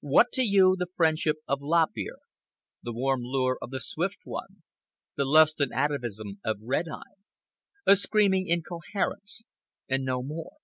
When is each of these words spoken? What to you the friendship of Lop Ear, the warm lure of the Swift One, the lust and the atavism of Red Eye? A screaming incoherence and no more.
What 0.00 0.32
to 0.32 0.42
you 0.42 0.76
the 0.78 0.84
friendship 0.86 1.36
of 1.46 1.60
Lop 1.60 1.96
Ear, 1.96 2.18
the 2.82 2.92
warm 2.92 3.22
lure 3.22 3.56
of 3.62 3.70
the 3.70 3.80
Swift 3.80 4.18
One, 4.26 4.62
the 5.16 5.24
lust 5.24 5.62
and 5.62 5.70
the 5.72 5.76
atavism 5.76 6.40
of 6.44 6.58
Red 6.60 6.88
Eye? 6.92 7.22
A 7.86 7.96
screaming 7.96 8.48
incoherence 8.48 9.44
and 9.88 10.04
no 10.04 10.22
more. 10.22 10.58